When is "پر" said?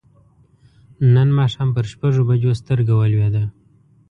1.75-1.85